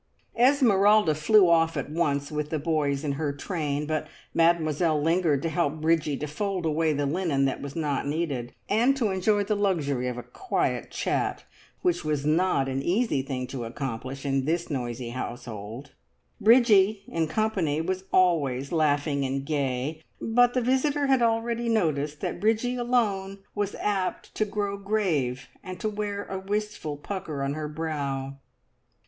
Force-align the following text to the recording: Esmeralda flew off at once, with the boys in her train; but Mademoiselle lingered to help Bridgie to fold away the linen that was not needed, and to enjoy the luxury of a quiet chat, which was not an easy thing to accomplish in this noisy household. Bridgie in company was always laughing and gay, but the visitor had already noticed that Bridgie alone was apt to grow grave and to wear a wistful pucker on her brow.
Esmeralda 0.35 1.13
flew 1.13 1.47
off 1.47 1.77
at 1.77 1.91
once, 1.91 2.31
with 2.31 2.49
the 2.49 2.57
boys 2.57 3.03
in 3.03 3.11
her 3.11 3.31
train; 3.31 3.85
but 3.85 4.07
Mademoiselle 4.33 4.99
lingered 4.99 5.43
to 5.43 5.49
help 5.49 5.79
Bridgie 5.79 6.17
to 6.17 6.25
fold 6.25 6.65
away 6.65 6.91
the 6.91 7.05
linen 7.05 7.45
that 7.45 7.61
was 7.61 7.75
not 7.75 8.07
needed, 8.07 8.55
and 8.67 8.97
to 8.97 9.11
enjoy 9.11 9.43
the 9.43 9.53
luxury 9.53 10.07
of 10.07 10.17
a 10.17 10.23
quiet 10.23 10.89
chat, 10.89 11.43
which 11.83 12.03
was 12.03 12.25
not 12.25 12.67
an 12.67 12.81
easy 12.81 13.21
thing 13.21 13.45
to 13.45 13.63
accomplish 13.63 14.25
in 14.25 14.45
this 14.45 14.71
noisy 14.71 15.09
household. 15.11 15.91
Bridgie 16.39 17.03
in 17.07 17.27
company 17.27 17.79
was 17.79 18.05
always 18.11 18.71
laughing 18.71 19.23
and 19.23 19.45
gay, 19.45 20.01
but 20.19 20.55
the 20.55 20.61
visitor 20.61 21.05
had 21.05 21.21
already 21.21 21.69
noticed 21.69 22.21
that 22.21 22.39
Bridgie 22.39 22.75
alone 22.75 23.37
was 23.53 23.75
apt 23.79 24.33
to 24.33 24.45
grow 24.45 24.77
grave 24.77 25.47
and 25.63 25.79
to 25.79 25.87
wear 25.87 26.23
a 26.25 26.39
wistful 26.39 26.97
pucker 26.97 27.43
on 27.43 27.53
her 27.53 27.67
brow. 27.67 28.37